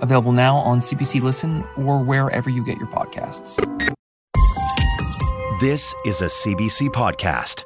[0.00, 3.56] available now on CBC Listen or wherever you get your podcasts.
[5.60, 7.64] This is a CBC podcast.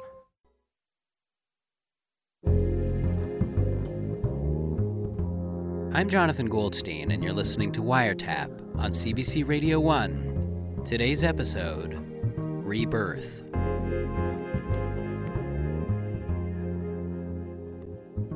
[5.95, 10.81] I'm Jonathan Goldstein, and you're listening to Wiretap on CBC Radio 1.
[10.83, 11.97] Today's episode
[12.37, 13.43] Rebirth.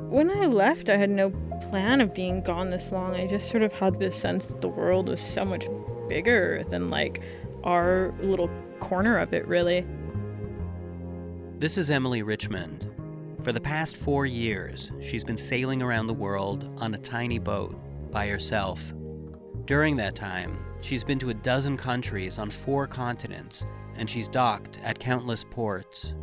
[0.08, 1.28] When I left, I had no
[1.68, 3.14] plan of being gone this long.
[3.14, 5.66] I just sort of had this sense that the world was so much
[6.08, 7.22] bigger than like
[7.64, 8.50] our little
[8.80, 9.86] corner of it, really.
[11.58, 12.90] This is Emily Richmond.
[13.42, 17.74] For the past four years, she's been sailing around the world on a tiny boat
[18.10, 18.92] by herself.
[19.64, 23.64] During that time, she's been to a dozen countries on four continents,
[23.94, 26.14] and she's docked at countless ports.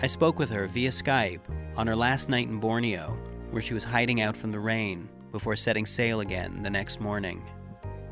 [0.00, 1.40] I spoke with her via Skype
[1.76, 3.18] on her last night in Borneo,
[3.56, 7.42] where she was hiding out from the rain before setting sail again the next morning.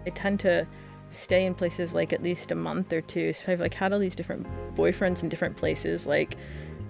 [0.06, 0.66] I tend to
[1.10, 3.34] stay in places like at least a month or two.
[3.34, 6.38] So I've like had all these different boyfriends in different places, like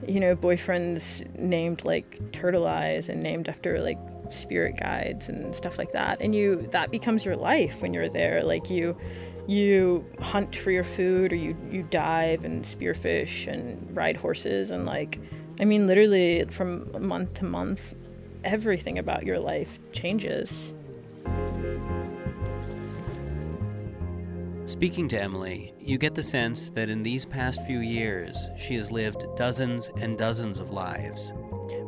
[0.06, 3.98] you know, boyfriends named like Turtle Eyes and named after like
[4.30, 6.19] spirit guides and stuff like that.
[6.20, 8.44] And you that becomes your life when you're there.
[8.44, 8.97] Like you
[9.48, 14.86] you hunt for your food or you you dive and spearfish and ride horses and
[14.86, 15.19] like
[15.60, 17.94] I mean literally from month to month
[18.45, 20.75] everything about your life changes.
[24.67, 28.91] Speaking to Emily, you get the sense that in these past few years, she has
[28.91, 31.33] lived dozens and dozens of lives.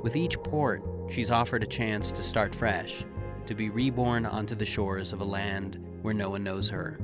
[0.03, 3.05] With each port, she's offered a chance to start fresh,
[3.47, 6.99] to be reborn onto the shores of a land where no one knows her.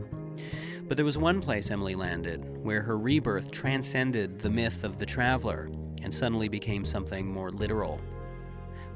[0.88, 5.06] But there was one place Emily landed where her rebirth transcended the myth of the
[5.06, 5.70] traveler
[6.02, 8.00] and suddenly became something more literal.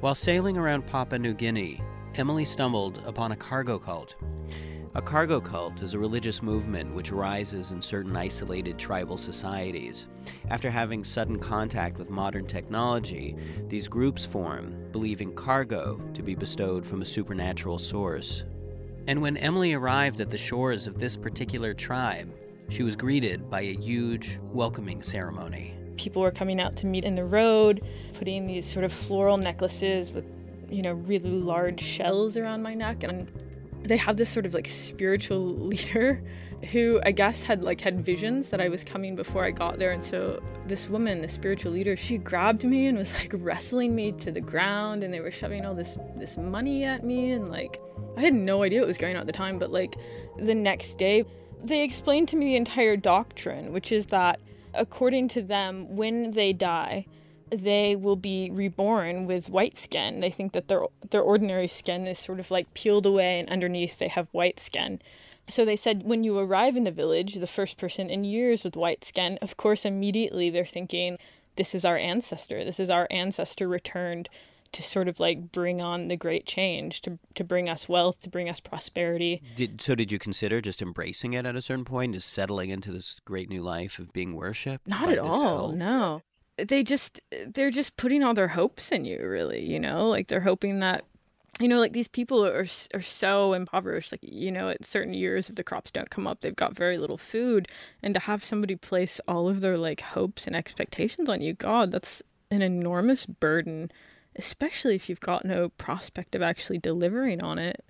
[0.01, 1.81] While sailing around Papua New Guinea,
[2.17, 4.15] Emily stumbled upon a cargo cult.
[4.95, 10.07] A cargo cult is a religious movement which arises in certain isolated tribal societies.
[10.51, 13.37] After having sudden contact with modern technology,
[13.69, 18.45] these groups form, believing cargo to be bestowed from a supernatural source.
[19.07, 22.31] And when Emily arrived at the shores of this particular tribe,
[22.69, 25.76] she was greeted by a huge welcoming ceremony.
[25.97, 27.85] People were coming out to meet in the road,
[28.15, 30.25] putting these sort of floral necklaces with,
[30.69, 33.03] you know, really large shells around my neck.
[33.03, 33.31] And
[33.83, 36.23] they have this sort of like spiritual leader
[36.73, 39.93] who I guess had like had visions that I was coming before I got there.
[39.93, 44.13] And so this woman the spiritual leader she grabbed me and was like wrestling me
[44.13, 45.05] to the ground.
[45.05, 47.33] And they were shoving all this this money at me.
[47.33, 47.81] And like
[48.17, 49.59] I had no idea what was going on at the time.
[49.59, 49.97] But like
[50.39, 51.25] the next day
[51.63, 54.41] they explained to me the entire doctrine which is that
[54.77, 57.07] according to them when they die
[57.51, 60.21] they will be reborn with white skin.
[60.21, 63.99] They think that their their ordinary skin is sort of like peeled away and underneath
[63.99, 65.01] they have white skin.
[65.49, 68.77] So they said when you arrive in the village, the first person in years with
[68.77, 71.19] white skin, of course immediately they're thinking
[71.55, 72.65] this is our ancestor.
[72.65, 74.29] This is our ancestor returned
[74.73, 78.29] to sort of like bring on the great change, to to bring us wealth, to
[78.29, 79.43] bring us prosperity.
[79.57, 82.93] Did, so did you consider just embracing it at a certain point, just settling into
[82.93, 84.87] this great new life of being worshipped?
[84.87, 85.73] Not at all.
[85.73, 86.23] No
[86.59, 90.41] they just they're just putting all their hopes in you really you know like they're
[90.41, 91.05] hoping that
[91.61, 95.49] you know like these people are are so impoverished like you know at certain years
[95.49, 97.69] if the crops don't come up they've got very little food
[98.03, 101.91] and to have somebody place all of their like hopes and expectations on you god
[101.91, 103.91] that's an enormous burden
[104.39, 107.85] especially if you've got no prospect of actually delivering on it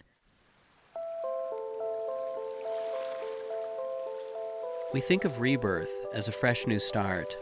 [4.92, 7.36] we think of rebirth as a fresh new start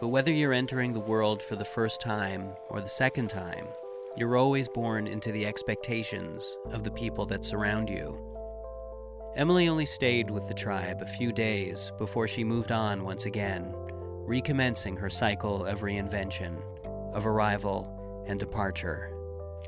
[0.00, 3.66] but whether you're entering the world for the first time or the second time,
[4.16, 8.16] you're always born into the expectations of the people that surround you.
[9.34, 13.72] Emily only stayed with the tribe a few days before she moved on once again,
[13.74, 16.62] recommencing her cycle of reinvention,
[17.12, 17.94] of arrival
[18.28, 19.12] and departure.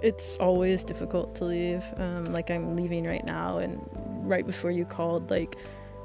[0.02, 1.84] It's always difficult to leave.
[1.96, 3.80] Um, like I'm leaving right now, and
[4.22, 5.56] right before you called, like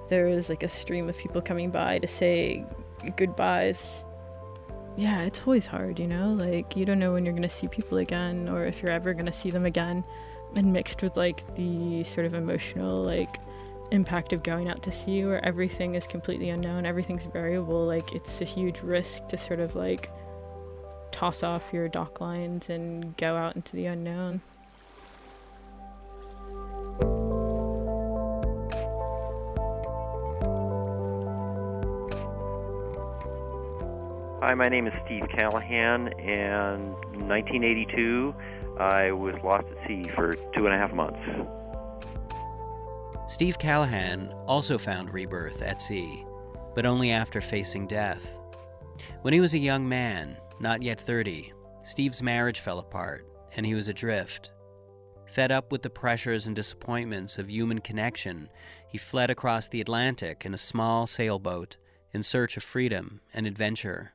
[0.10, 2.66] there was like a stream of people coming by to say
[3.16, 4.04] goodbyes
[4.98, 6.34] yeah, it's always hard, you know?
[6.34, 9.34] Like, you don't know when you're gonna see people again or if you're ever gonna
[9.34, 10.06] see them again.
[10.56, 13.40] And mixed with like the sort of emotional, like,
[13.92, 17.86] impact of going out to sea where everything is completely unknown, everything's variable.
[17.86, 20.10] Like it's a huge risk to sort of like
[21.16, 24.42] toss off your dock lines and go out into the unknown.
[34.42, 38.36] Hi, my name is Steve Callahan, and in 1982,
[38.78, 41.22] I was lost at sea for two and a half months.
[43.30, 46.26] Steve Callahan also found rebirth at sea,
[46.76, 48.38] but only after facing death.
[49.22, 51.54] When he was a young man, not yet 30,
[51.84, 54.52] Steve's marriage fell apart and he was adrift.
[55.28, 58.50] Fed up with the pressures and disappointments of human connection,
[58.88, 61.78] he fled across the Atlantic in a small sailboat
[62.14, 64.14] in search of freedom and adventure.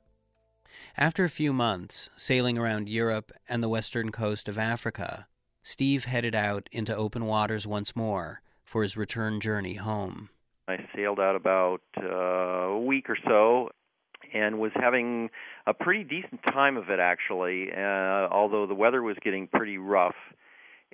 [0.96, 5.26] After a few months, sailing around Europe and the western coast of Africa,
[5.62, 10.30] Steve headed out into open waters once more for his return journey home.
[10.68, 13.70] I sailed out about uh, a week or so
[14.34, 15.30] and was having
[15.66, 20.16] a pretty decent time of it actually, uh, although the weather was getting pretty rough.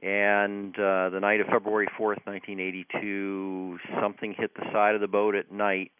[0.02, 5.34] And uh, the night of February 4th, 1982, something hit the side of the boat
[5.34, 5.90] at night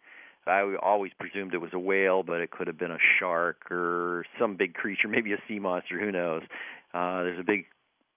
[0.47, 4.25] I always presumed it was a whale, but it could have been a shark or
[4.39, 5.99] some big creature, maybe a sea monster.
[5.99, 6.43] Who knows?
[6.93, 7.65] Uh, there's a big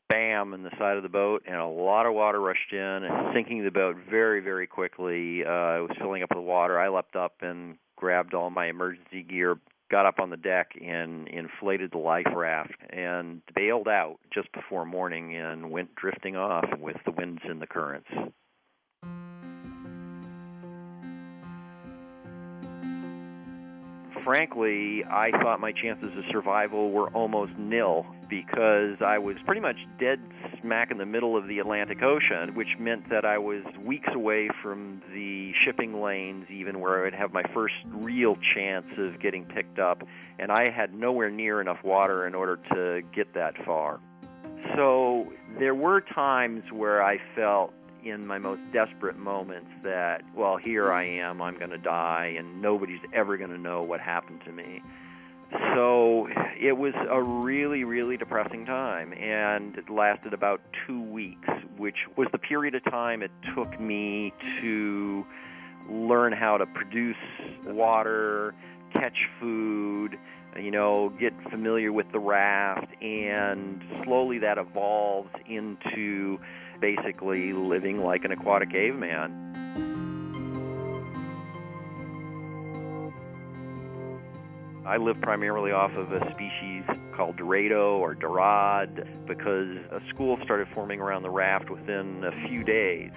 [0.08, 3.32] bam in the side of the boat, and a lot of water rushed in, and
[3.34, 5.44] sinking the boat very, very quickly.
[5.44, 6.78] Uh, it was filling up with water.
[6.78, 9.58] I leapt up and grabbed all my emergency gear,
[9.90, 14.86] got up on the deck, and inflated the life raft, and bailed out just before
[14.86, 18.08] morning, and went drifting off with the winds and the currents.
[24.30, 29.74] Frankly, I thought my chances of survival were almost nil because I was pretty much
[29.98, 30.20] dead
[30.60, 34.48] smack in the middle of the Atlantic Ocean, which meant that I was weeks away
[34.62, 39.46] from the shipping lanes, even where I would have my first real chance of getting
[39.46, 40.04] picked up,
[40.38, 43.98] and I had nowhere near enough water in order to get that far.
[44.76, 47.72] So there were times where I felt
[48.04, 52.62] in my most desperate moments that, well, here I am, I'm going to die, and
[52.62, 54.82] nobody's ever going to know what happened to me.
[55.74, 61.96] So it was a really, really depressing time, and it lasted about two weeks, which
[62.16, 65.26] was the period of time it took me to
[65.88, 67.16] learn how to produce
[67.64, 68.54] water,
[68.92, 70.16] catch food,
[70.56, 76.38] you know, get familiar with the raft, and slowly that evolves into
[76.80, 79.36] basically living like an aquatic caveman.
[84.86, 86.82] I live primarily off of a species
[87.14, 92.64] called Dorado or Dorad because a school started forming around the raft within a few
[92.64, 93.12] days.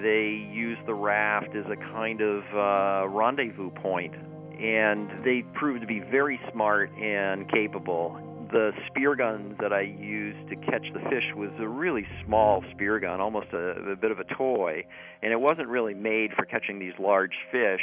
[0.00, 4.14] They use the raft as a kind of uh, rendezvous point,
[4.58, 8.18] and they proved to be very smart and capable
[8.52, 13.00] the spear guns that I used to catch the fish was a really small spear
[13.00, 14.84] gun, almost a, a bit of a toy,
[15.22, 17.80] and it wasn't really made for catching these large fish.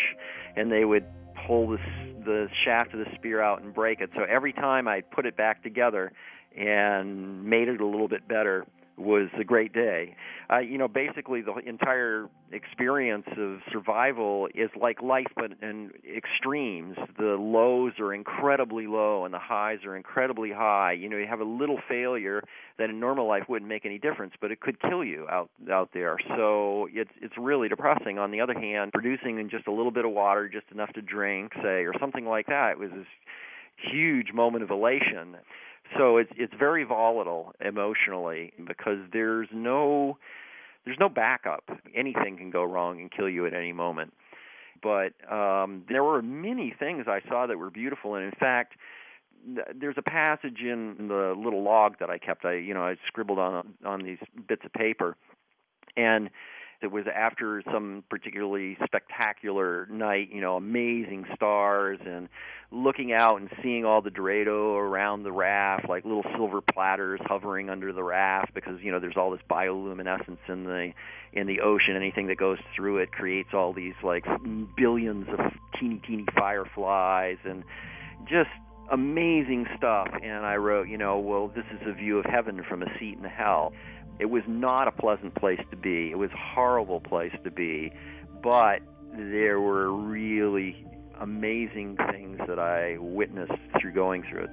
[0.56, 1.06] And they would
[1.48, 1.78] pull the
[2.26, 4.10] the shaft of the spear out and break it.
[4.16, 6.12] So every time I put it back together
[6.56, 8.66] and made it a little bit better,
[9.00, 10.16] was a great day.
[10.52, 16.98] Uh, you know, basically the entire experience of survival is like life, but in extremes.
[17.18, 20.94] The lows are incredibly low, and the highs are incredibly high.
[20.94, 22.44] You know, you have a little failure
[22.78, 25.90] that in normal life wouldn't make any difference, but it could kill you out out
[25.94, 26.18] there.
[26.36, 28.18] So it's it's really depressing.
[28.18, 31.02] On the other hand, producing in just a little bit of water, just enough to
[31.02, 33.08] drink, say, or something like that, was this
[33.92, 35.38] huge moment of elation
[35.98, 40.18] so it's it's very volatile emotionally because there's no
[40.86, 41.64] there's no backup.
[41.96, 44.14] Anything can go wrong and kill you at any moment.
[44.82, 48.74] But um, there were many things I saw that were beautiful, and in fact,
[49.76, 52.46] there's a passage in the little log that I kept.
[52.46, 55.16] I you know I scribbled on on these bits of paper,
[55.98, 56.30] and
[56.82, 62.30] it was after some particularly spectacular night, you know, amazing stars and
[62.72, 67.70] looking out and seeing all the Dorado around the raft, like little silver platters hovering
[67.70, 70.92] under the raft because, you know, there's all this bioluminescence in the
[71.34, 71.96] in the ocean.
[71.96, 74.26] Anything that goes through it creates all these like
[74.78, 75.40] billions of
[75.80, 77.64] teeny teeny fireflies and
[78.26, 78.50] just
[78.92, 82.84] amazing stuff and I wrote, you know, well, this is a view of heaven from
[82.84, 83.74] a seat in hell.
[84.20, 86.12] It was not a pleasant place to be.
[86.12, 87.92] It was a horrible place to be,
[88.44, 88.80] but
[89.14, 90.86] there were really
[91.22, 94.50] amazing things that I witnessed through going through it.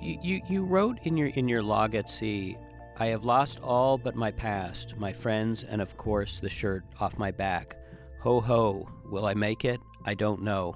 [0.00, 2.56] You, you you wrote in your in your log at sea,
[2.98, 7.18] I have lost all but my past, my friends, and of course the shirt off
[7.18, 7.76] my back.
[8.20, 9.80] Ho ho, will I make it?
[10.04, 10.74] I don't know.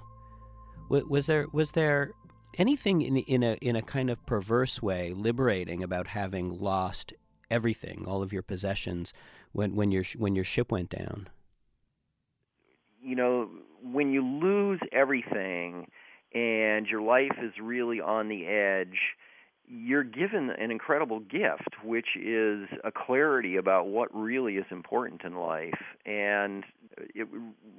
[0.93, 2.11] Was there was there
[2.59, 7.15] anything in in a in a kind of perverse way liberating about having lost
[7.51, 9.15] everything, all of your possessions,
[9.53, 11.29] when when your when your ship went down?
[13.01, 13.49] You know,
[13.83, 15.89] when you lose everything
[16.35, 18.99] and your life is really on the edge,
[19.73, 25.35] you're given an incredible gift, which is a clarity about what really is important in
[25.37, 25.81] life.
[26.05, 26.65] And
[27.15, 27.27] it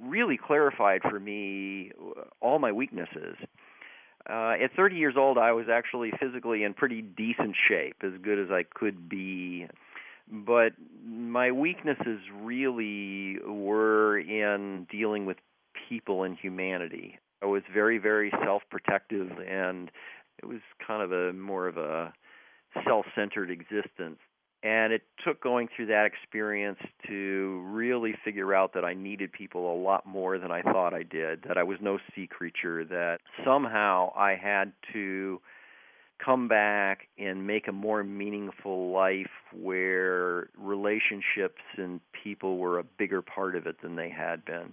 [0.02, 1.92] really clarified for me
[2.40, 3.36] all my weaknesses.
[4.28, 8.38] Uh, at 30 years old, I was actually physically in pretty decent shape, as good
[8.40, 9.68] as I could be.
[10.28, 10.72] But
[11.06, 15.36] my weaknesses really were in dealing with
[15.88, 17.18] people and humanity.
[17.42, 19.90] I was very, very self-protective, and
[20.44, 22.12] it was kind of a more of a
[22.86, 24.18] self-centered existence.
[24.62, 29.74] And it took going through that experience to really figure out that I needed people
[29.74, 33.20] a lot more than I thought I did, that I was no sea creature, that
[33.44, 35.40] somehow I had to
[36.24, 43.20] come back and make a more meaningful life where relationships and people were a bigger
[43.22, 44.72] part of it than they had been.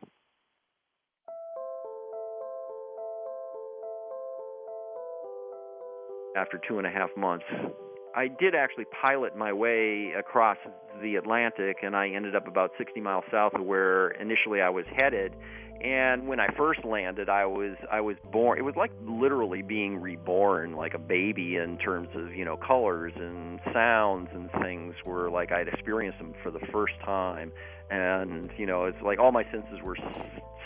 [6.35, 7.45] After two and a half months,
[8.15, 10.57] I did actually pilot my way across
[11.01, 14.85] the Atlantic, and I ended up about 60 miles south of where initially I was
[14.95, 15.33] headed.
[15.81, 18.59] And when I first landed, I was I was born.
[18.59, 23.13] It was like literally being reborn, like a baby, in terms of you know colors
[23.15, 24.93] and sounds and things.
[25.05, 27.51] Were like I'd experienced them for the first time,
[27.89, 29.97] and you know it's like all my senses were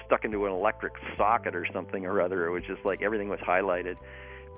[0.05, 2.45] stuck into an electric socket or something or other.
[2.48, 3.95] It was just like everything was highlighted.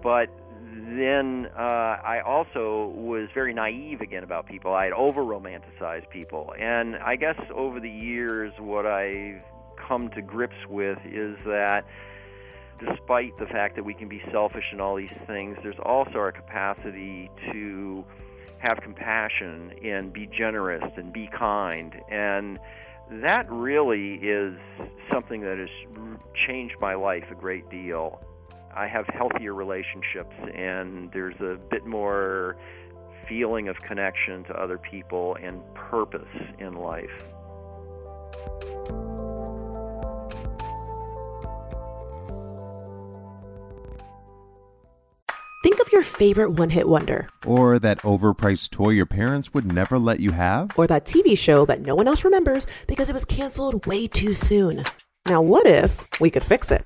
[0.02, 0.30] But
[0.74, 4.74] then uh, I also was very naive again about people.
[4.74, 6.54] I had over romanticized people.
[6.60, 9.42] And I guess over the years, what I've
[9.88, 11.86] come to grips with is that
[12.80, 16.32] despite the fact that we can be selfish and all these things, there's also our
[16.32, 18.06] capacity to
[18.60, 21.96] have compassion and be generous and be kind.
[22.10, 22.60] And
[23.22, 24.58] that really is
[25.12, 25.70] something that has
[26.48, 28.20] changed my life a great deal.
[28.78, 32.58] I have healthier relationships, and there's a bit more
[33.28, 36.28] feeling of connection to other people and purpose
[36.60, 37.10] in life.
[45.64, 47.28] Think of your favorite one hit wonder.
[47.48, 50.78] Or that overpriced toy your parents would never let you have.
[50.78, 54.36] Or that TV show that no one else remembers because it was canceled way too
[54.36, 54.84] soon.
[55.26, 56.86] Now, what if we could fix it?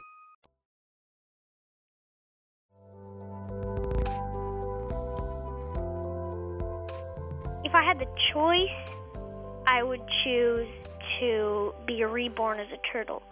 [7.71, 8.67] If I had the choice,
[9.65, 10.67] I would choose
[11.21, 13.23] to be reborn as a turtle,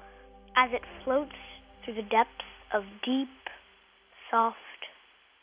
[0.55, 1.35] as it floats
[1.83, 3.27] through the depths of deep,
[4.31, 4.55] soft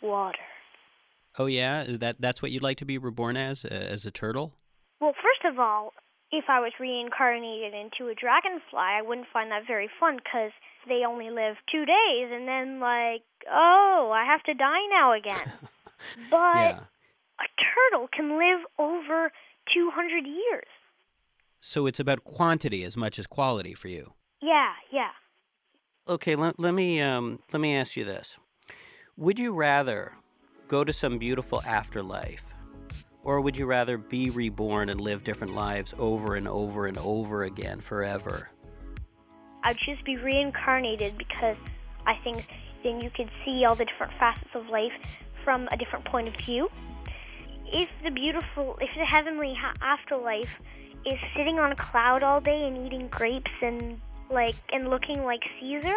[0.00, 0.38] water.
[1.38, 4.10] Oh yeah, is that that's what you'd like to be reborn as, uh, as a
[4.10, 4.54] turtle?
[4.98, 5.92] Well, first of all,
[6.32, 10.52] if I was reincarnated into a dragonfly, I wouldn't find that very fun because
[10.88, 15.52] they only live two days, and then like, oh, I have to die now again.
[16.30, 16.78] but yeah.
[17.40, 19.32] A turtle can live over
[19.74, 20.66] 200 years.
[21.60, 24.12] So it's about quantity as much as quality for you.
[24.40, 25.10] Yeah, yeah.
[26.08, 28.36] Okay, let, let me um, let me ask you this:
[29.16, 30.12] Would you rather
[30.68, 32.44] go to some beautiful afterlife,
[33.24, 37.42] or would you rather be reborn and live different lives over and over and over
[37.42, 38.50] again forever?
[39.64, 41.56] I'd choose to be reincarnated because
[42.06, 42.46] I think
[42.84, 44.92] then you could see all the different facets of life
[45.42, 46.68] from a different point of view.
[47.72, 50.60] If the beautiful, if the heavenly ha- afterlife
[51.04, 55.40] is sitting on a cloud all day and eating grapes and like and looking like
[55.60, 55.96] Caesar,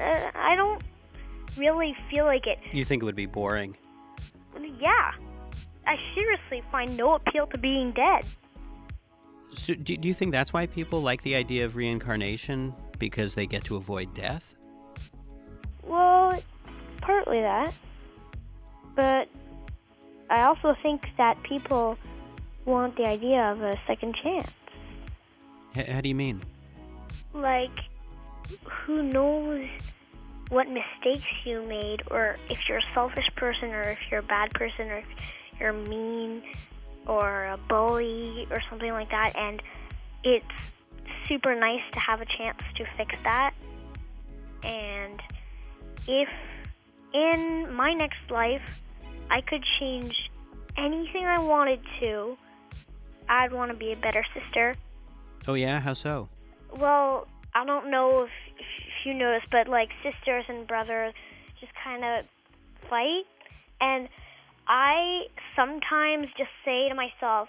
[0.00, 0.82] uh, I don't
[1.56, 2.58] really feel like it.
[2.72, 3.76] You think it would be boring?
[4.80, 5.12] Yeah,
[5.86, 8.24] I seriously find no appeal to being dead.
[9.52, 13.46] So do, do you think that's why people like the idea of reincarnation because they
[13.46, 14.54] get to avoid death?
[15.84, 16.40] Well,
[17.00, 17.74] partly that,
[18.94, 19.28] but
[20.32, 21.98] I also think that people
[22.64, 24.50] want the idea of a second chance.
[25.76, 26.42] H- how do you mean?
[27.34, 27.78] Like,
[28.64, 29.68] who knows
[30.48, 34.54] what mistakes you made, or if you're a selfish person, or if you're a bad
[34.54, 35.06] person, or if
[35.60, 36.42] you're mean,
[37.06, 39.34] or a bully, or something like that.
[39.36, 39.62] And
[40.24, 40.46] it's
[41.28, 43.52] super nice to have a chance to fix that.
[44.64, 45.20] And
[46.08, 46.30] if
[47.12, 48.82] in my next life
[49.30, 50.14] I could change
[50.76, 52.36] anything I wanted to,
[53.28, 54.74] I'd want to be a better sister.
[55.48, 55.80] Oh, yeah?
[55.80, 56.28] How so?
[56.76, 58.66] Well, I don't know if, if
[59.04, 61.14] you noticed, but like sisters and brothers
[61.60, 62.24] just kind of
[62.88, 63.24] fight.
[63.80, 64.08] And
[64.68, 65.26] I
[65.56, 67.48] sometimes just say to myself,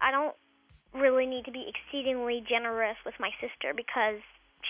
[0.00, 0.34] I don't
[0.94, 4.20] really need to be exceedingly generous with my sister because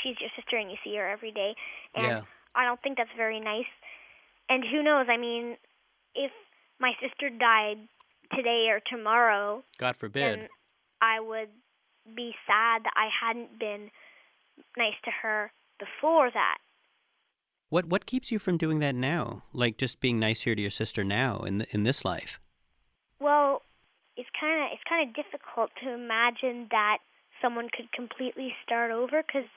[0.03, 1.55] she's your sister and you see her every day.
[1.95, 2.21] And Yeah.
[2.55, 3.71] I don't think that's very nice.
[4.49, 5.07] And who knows?
[5.09, 5.57] I mean,
[6.15, 6.31] if
[6.81, 7.79] my sister died
[8.35, 10.49] today or tomorrow, God forbid.
[11.01, 11.49] I would
[12.15, 13.91] be sad that I hadn't been
[14.77, 16.59] nice to her before that.
[17.69, 19.45] What what keeps you from doing that now?
[19.53, 22.39] Like just being nicer to your sister now in th- in this life?
[23.19, 23.63] Well,
[24.17, 26.99] it's kind of it's kind of difficult to imagine that
[27.41, 29.49] someone could completely start over because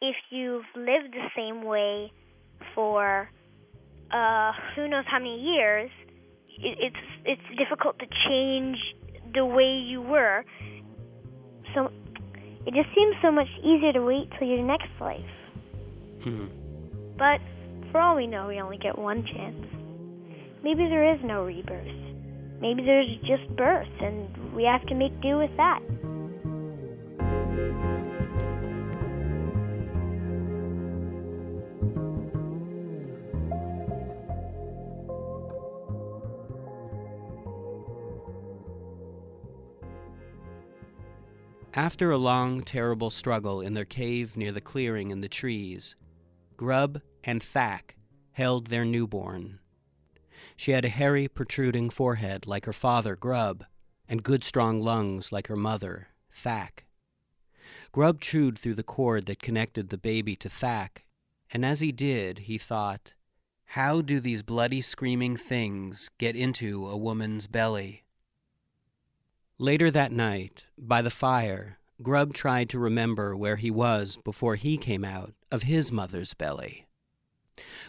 [0.00, 2.12] if you've lived the same way
[2.74, 3.28] for
[4.12, 5.90] uh, who knows how many years,
[6.58, 8.78] it, it's it's difficult to change
[9.34, 10.44] the way you were.
[11.74, 11.90] So
[12.66, 15.20] it just seems so much easier to wait till your next life.
[16.24, 16.46] Hmm.
[17.18, 17.40] But
[17.92, 19.66] for all we know, we only get one chance.
[20.62, 21.86] Maybe there is no rebirth.
[22.60, 25.80] Maybe there's just birth, and we have to make do with that.
[41.76, 45.94] After a long, terrible struggle in their cave near the clearing in the trees,
[46.56, 47.98] Grub and Thack
[48.32, 49.60] held their newborn.
[50.56, 53.62] She had a hairy, protruding forehead like her father, Grub,
[54.08, 56.86] and good, strong lungs like her mother, Thack.
[57.92, 61.04] Grub chewed through the cord that connected the baby to Thack,
[61.52, 63.12] and as he did, he thought,
[63.66, 68.05] How do these bloody, screaming things get into a woman's belly?
[69.58, 74.76] Later that night, by the fire, Grub tried to remember where he was before he
[74.76, 76.86] came out of his mother's belly.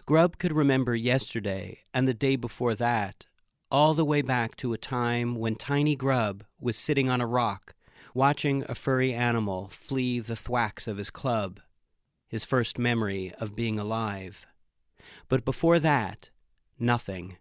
[0.06, 3.26] Grub could remember yesterday and the day before that,
[3.70, 7.76] all the way back to a time when tiny Grub was sitting on a rock,
[8.14, 11.60] watching a furry animal flee the thwacks of his club,
[12.30, 14.46] his first memory of being alive.
[15.28, 16.30] But before that,
[16.80, 17.36] nothing.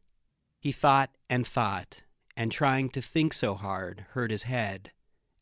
[0.58, 2.02] He thought and thought,
[2.36, 4.92] and trying to think so hard hurt his head,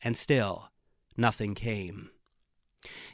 [0.03, 0.69] and still
[1.17, 2.09] nothing came.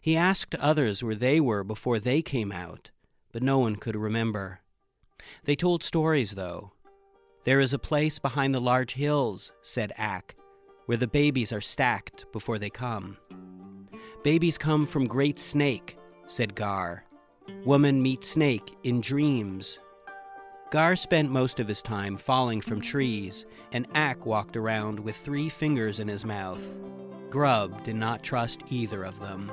[0.02, 2.91] He asked others where they were before they came out,
[3.32, 4.60] but no one could remember.
[5.46, 6.74] They told stories, though.
[7.44, 10.36] There is a place behind the large hills, said Ak,
[10.86, 13.17] where the babies are stacked before they come.
[14.24, 17.06] Babies come from Great Snake, said Gar.
[17.65, 19.80] Woman meet snake in dreams.
[20.71, 25.49] Gar spent most of his time falling from trees, and Ak walked around with three
[25.49, 26.65] fingers in his mouth.
[27.29, 29.51] Grub did not trust either of them.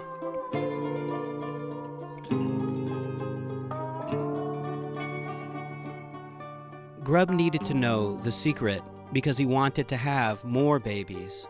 [7.03, 11.49] Grub needed to know the secret because he wanted to have more babies.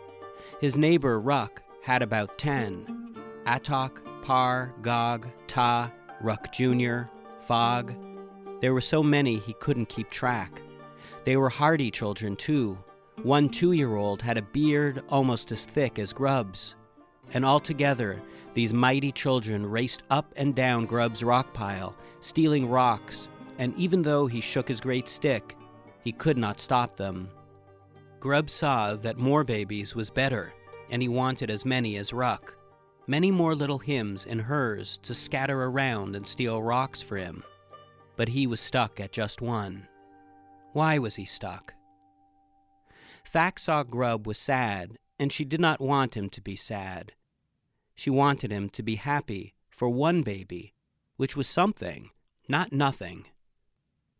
[0.62, 7.02] His neighbor Ruck had about ten Atok, Par, Gog, Ta, Ruck Jr.,
[7.40, 7.94] Fog.
[8.60, 10.60] There were so many he couldn't keep track.
[11.24, 12.78] They were hardy children, too.
[13.22, 16.74] One two year old had a beard almost as thick as Grub's.
[17.34, 18.20] And altogether,
[18.54, 24.26] these mighty children raced up and down Grub's rock pile, stealing rocks, and even though
[24.26, 25.56] he shook his great stick,
[26.02, 27.28] he could not stop them.
[28.20, 30.52] Grub saw that more babies was better,
[30.90, 32.56] and he wanted as many as Ruck.
[33.06, 37.42] Many more little hymns and hers to scatter around and steal rocks for him.
[38.18, 39.86] But he was stuck at just one.
[40.72, 41.72] Why was he stuck?
[43.24, 47.12] Thack saw Grub was sad, and she did not want him to be sad.
[47.94, 50.74] She wanted him to be happy for one baby,
[51.16, 52.10] which was something,
[52.48, 53.26] not nothing.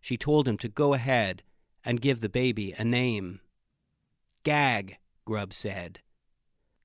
[0.00, 1.42] She told him to go ahead
[1.84, 3.40] and give the baby a name.
[4.44, 6.02] Gag, Grub said.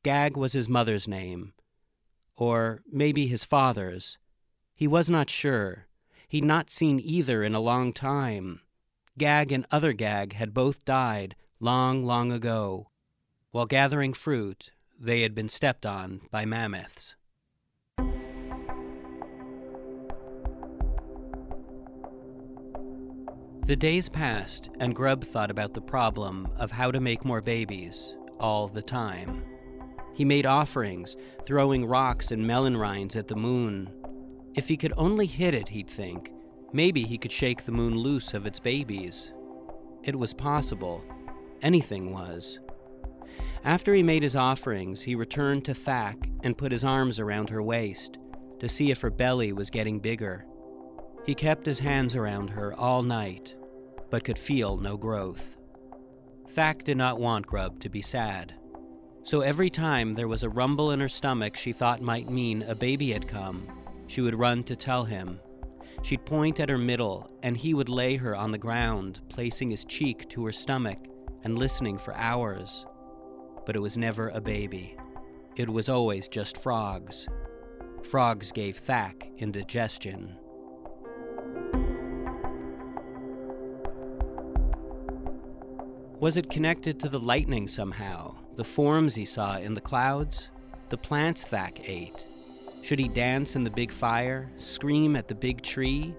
[0.02, 1.54] Gag was his mother's name,
[2.36, 4.18] or maybe his father's.
[4.76, 5.86] He was not sure.
[6.34, 8.62] He'd not seen either in a long time.
[9.20, 12.90] Gag and other Gag had both died long, long ago.
[13.52, 17.16] While gathering fruit, they had been stepped on by mammoths.
[23.68, 28.16] The days passed, and Grub thought about the problem of how to make more babies
[28.40, 29.46] all the time.
[30.16, 31.16] He made offerings,
[31.46, 34.03] throwing rocks and melon rinds at the moon.
[34.56, 36.32] If he could only hit it, he'd think,
[36.72, 39.34] maybe he could shake the moon loose of its babies.
[40.04, 41.04] It was possible.
[41.62, 42.60] Anything was.
[43.64, 47.64] After he made his offerings, he returned to Thack and put his arms around her
[47.64, 48.18] waist
[48.60, 50.46] to see if her belly was getting bigger.
[51.26, 53.56] He kept his hands around her all night,
[54.10, 55.58] but could feel no growth.
[56.54, 58.54] Thak did not want Grub to be sad.
[59.24, 62.76] So every time there was a rumble in her stomach she thought might mean a
[62.76, 63.68] baby had come,
[64.08, 65.40] she would run to tell him.
[66.02, 69.86] She'd point at her middle, and he would lay her on the ground, placing his
[69.86, 71.00] cheek to her stomach
[71.44, 72.86] and listening for hours.
[73.66, 74.98] But it was never a baby.
[75.56, 77.28] It was always just frogs.
[78.04, 80.36] Frogs gave Thack indigestion.
[86.20, 88.36] Was it connected to the lightning somehow?
[88.56, 90.52] The forms he saw in the clouds?
[90.90, 92.26] The plants Thack ate?
[92.84, 94.52] Should he dance in the big fire?
[94.58, 96.14] Scream at the big tree?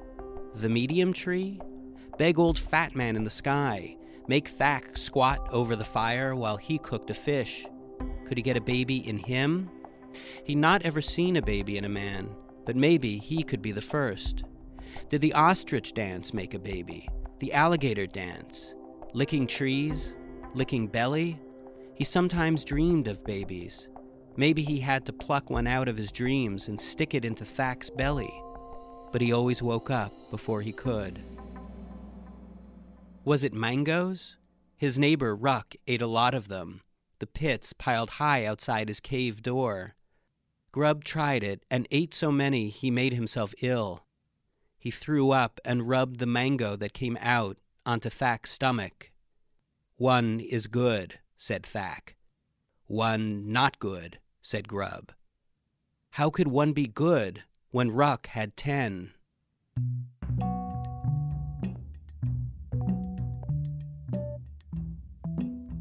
[0.54, 1.60] The medium tree?
[2.16, 3.98] Beg old fat man in the sky?
[4.28, 7.66] Make Thack squat over the fire while he cooked a fish?
[8.24, 9.68] Could he get a baby in him?
[10.44, 13.82] He'd not ever seen a baby in a man, but maybe he could be the
[13.82, 14.44] first.
[15.10, 17.10] Did the ostrich dance make a baby?
[17.40, 18.74] The alligator dance?
[19.12, 20.14] Licking trees?
[20.54, 21.38] Licking belly?
[21.94, 23.90] He sometimes dreamed of babies.
[24.36, 27.90] Maybe he had to pluck one out of his dreams and stick it into Thack's
[27.90, 28.32] belly,
[29.12, 31.20] but he always woke up before he could.
[33.24, 34.36] Was it mangoes?
[34.76, 36.82] His neighbor Ruck ate a lot of them,
[37.20, 39.94] the pits piled high outside his cave door.
[40.72, 44.04] Grub tried it and ate so many he made himself ill.
[44.76, 49.12] He threw up and rubbed the mango that came out onto Thack's stomach.
[49.96, 52.16] One is good, said Thack.
[52.86, 55.10] One not good, said Grub.
[56.10, 59.10] How could one be good when Ruck had ten?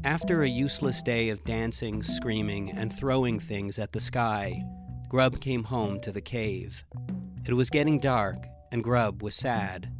[0.02, 4.62] After a useless day of dancing, screaming, and throwing things at the sky,
[5.08, 6.84] Grub came home to the cave.
[7.46, 9.92] It was getting dark, and Grub was sad.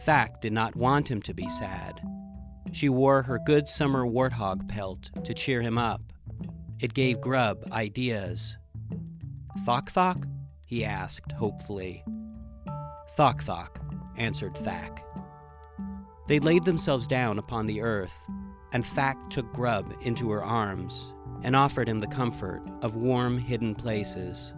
[0.00, 2.00] Thack did not want him to be sad.
[2.72, 6.02] She wore her good summer warthog pelt to cheer him up.
[6.80, 8.56] It gave Grub ideas.
[9.66, 10.26] Thok Thok?
[10.64, 12.02] he asked hopefully.
[13.18, 13.76] Thok Thok,
[14.16, 15.04] answered Thack.
[16.26, 18.14] They laid themselves down upon the earth,
[18.72, 21.12] and Thack took Grub into her arms
[21.42, 24.54] and offered him the comfort of warm, hidden places.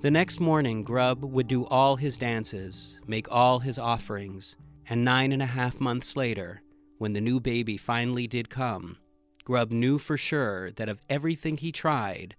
[0.00, 4.54] The next morning, Grub would do all his dances, make all his offerings,
[4.88, 6.62] and nine and a half months later,
[6.98, 8.98] when the new baby finally did come,
[9.44, 12.36] Grub knew for sure that of everything he tried,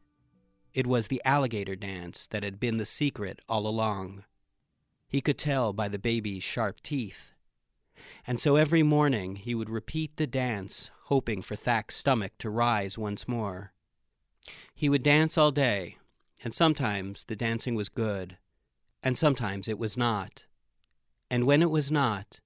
[0.74, 4.24] it was the alligator dance that had been the secret all along.
[5.08, 7.34] He could tell by the baby's sharp teeth.
[8.26, 12.98] And so every morning he would repeat the dance, hoping for Thack's stomach to rise
[12.98, 13.74] once more.
[14.74, 15.98] He would dance all day,
[16.44, 18.38] and sometimes the dancing was good,
[19.02, 20.46] and sometimes it was not.
[21.30, 22.40] And when it was not,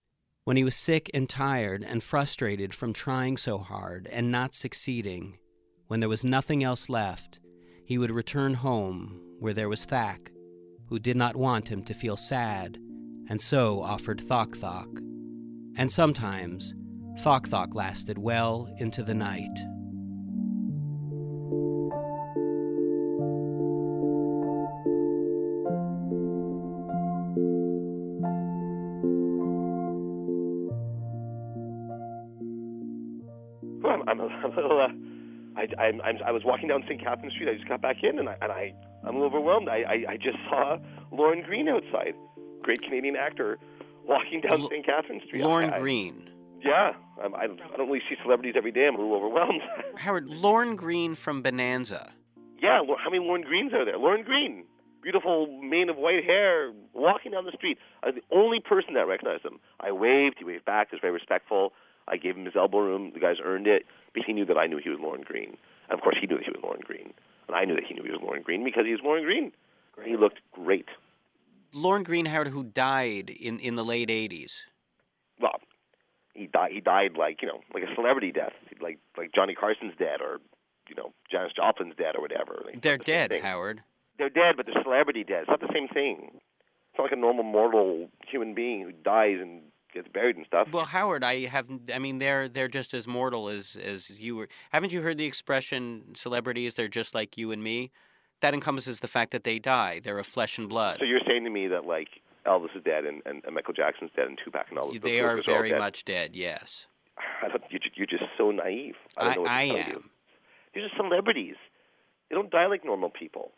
[0.47, 5.38] when he was sick and tired and frustrated from trying so hard and not succeeding,
[5.88, 7.38] when there was nothing else left,
[7.83, 10.31] he would return home where there was Thack,
[10.88, 12.77] who did not want him to feel sad,
[13.27, 14.88] and so offered Thok Thok.
[15.75, 16.73] And sometimes,
[17.19, 19.60] Thok Thok lasted well into the night.
[34.08, 34.82] I'm, a, I'm a little.
[34.82, 37.02] Uh, I, I'm, I'm, I was walking down St.
[37.04, 37.50] Catherine Street.
[37.50, 39.70] I just got back in, and I, and I, I'm a little overwhelmed.
[39.70, 40.78] I, I, I just saw
[41.12, 42.13] Lorne Greene outside,
[42.62, 43.58] great Canadian actor,
[44.06, 44.86] walking down L- St.
[44.86, 45.43] Catherine Street.
[45.43, 46.30] Lorne I, Greene.
[46.63, 46.91] Yeah,
[47.24, 48.88] I'm, I, I don't really see celebrities every day.
[48.88, 49.62] I'm a little overwhelmed.
[49.98, 52.12] Howard, Lorne Greene from Bonanza.
[52.62, 53.98] yeah, how many Lorne Greenes are there?
[53.98, 54.63] Lorne Greene,
[55.02, 57.78] beautiful mane of white hair, walking down the street.
[58.04, 59.60] I was the only person that recognized him.
[59.80, 60.36] I waved.
[60.38, 60.91] He waved back.
[60.91, 61.74] Was very respectful.
[62.08, 63.12] I gave him his elbow room.
[63.13, 65.58] The guys earned it, but he knew that I knew he was Lorne Greene.
[65.89, 67.13] And of course, he knew that he was Lorne Greene,
[67.48, 69.52] and I knew that he knew he was Lorne Greene because he was Lorne Greene.
[70.04, 70.88] He looked great.
[71.74, 74.62] Lorne Greene, Howard, who died in, in the late 80s.
[75.39, 75.60] Well,
[76.34, 76.72] he died.
[76.72, 80.39] He died like you know, like a celebrity death, like like Johnny Carson's dead, or
[80.88, 82.62] you know Janis Joplin's dead or whatever.
[82.65, 83.32] Like, They're the dead.
[83.41, 83.82] Howard.
[84.17, 85.41] They're dead, but they're celebrity dead.
[85.41, 86.32] It's not the same thing.
[86.34, 89.62] It's not like a normal mortal human being who dies and
[89.97, 90.67] gets buried and stuff.
[90.71, 91.67] Well, Howard, I have.
[91.93, 94.47] I mean, they're they're just as mortal as as you were.
[94.71, 96.75] Haven't you heard the expression "celebrities"?
[96.75, 97.91] They're just like you and me.
[98.41, 99.99] That encompasses the fact that they die.
[100.03, 100.97] They're of flesh and blood.
[100.99, 102.10] So you're saying to me that like
[102.45, 105.19] Elvis is dead and, and, and Michael Jackson's dead and Tupac and all those they
[105.19, 105.79] are very dead.
[105.79, 106.36] much dead.
[106.36, 106.86] Yes,
[107.43, 108.95] I don't, you're, you're just so naive.
[109.17, 109.89] I don't know what to I tell am.
[109.89, 110.03] you.
[110.75, 111.55] These are celebrities.
[112.29, 113.51] They don't die like normal people.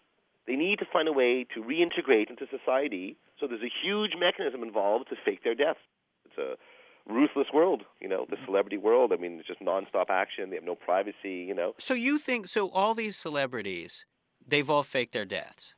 [0.48, 3.18] They need to find a way to reintegrate into society.
[3.40, 5.80] So there's a huge mechanism involved to fake their deaths.
[6.30, 9.12] It's a ruthless world, you know, the celebrity world.
[9.14, 10.50] I mean, it's just nonstop action.
[10.50, 12.70] They have no privacy, you know, So you think so?
[12.70, 14.06] All these celebrities,
[14.48, 15.74] they've all faked their deaths.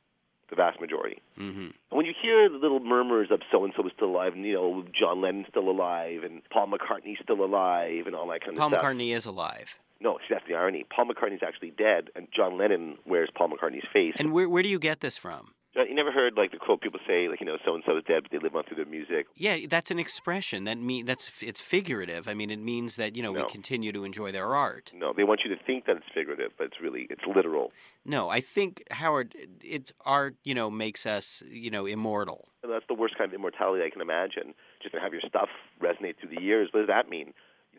[0.50, 1.18] the vast majority.
[1.38, 1.68] Mm-hmm.
[1.96, 4.52] When you hear the little murmurs of so and so is still alive, and you
[4.52, 8.66] know John Lennon's still alive, and Paul McCartney's still alive, and all that kind Paul
[8.66, 8.82] of stuff.
[8.82, 9.78] Paul McCartney is alive.
[10.00, 10.84] No, see, that's the irony.
[10.94, 14.14] Paul McCartney's actually dead, and John Lennon wears Paul McCartney's face.
[14.18, 15.54] And where where do you get this from?
[15.74, 18.04] You never heard like the quote people say, like you know, so and so is
[18.04, 19.26] dead, but they live on through their music.
[19.36, 22.28] Yeah, that's an expression that mean that's it's figurative.
[22.28, 24.92] I mean, it means that you know we continue to enjoy their art.
[24.94, 27.72] No, they want you to think that it's figurative, but it's really it's literal.
[28.04, 30.36] No, I think Howard, it's art.
[30.44, 32.48] You know, makes us you know immortal.
[32.62, 34.54] And that's the worst kind of immortality I can imagine.
[34.82, 35.48] Just to have your stuff
[35.80, 36.68] resonate through the years.
[36.72, 37.32] What does that mean?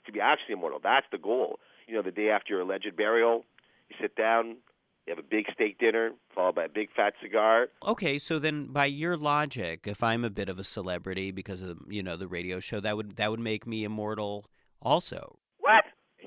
[0.06, 0.80] To be actually immortal.
[0.84, 1.60] That's the goal.
[1.88, 3.46] You know, the day after your alleged burial,
[3.90, 4.58] you sit down,
[5.06, 7.68] you have a big steak dinner, followed by a big fat cigar.
[7.86, 11.80] Okay, so then by your logic, if I'm a bit of a celebrity because of
[11.90, 14.46] you know the radio show, that would that would make me immortal
[14.82, 15.40] also.
[15.60, 15.84] What?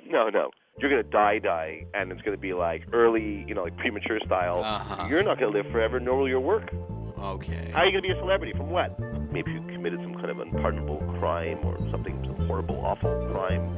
[0.07, 0.51] No, no.
[0.79, 4.63] You're gonna die, die, and it's gonna be like early, you know, like premature style.
[4.63, 5.07] Uh-huh.
[5.09, 6.71] You're not gonna live forever, nor will your work.
[7.19, 7.71] Okay.
[7.73, 8.53] How are you gonna be a celebrity?
[8.53, 8.99] From what?
[9.33, 13.75] Maybe you committed some kind of unpardonable crime or something, some horrible, awful crime.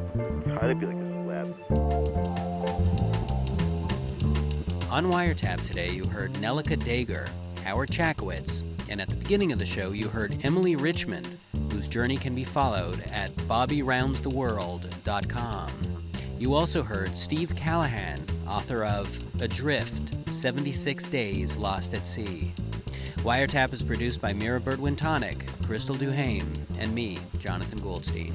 [0.58, 1.97] Kind of be like a celeb.
[4.90, 7.28] On Wiretap today, you heard Nelika Dager,
[7.62, 11.28] Howard Chackowicz, and at the beginning of the show, you heard Emily Richmond,
[11.70, 15.70] whose journey can be followed at bobbyroundstheworld.com.
[16.38, 22.54] You also heard Steve Callahan, author of Adrift 76 Days Lost at Sea.
[23.18, 26.48] Wiretap is produced by Mira Burt-Wintonick, Crystal Duhame,
[26.78, 28.34] and me, Jonathan Goldstein.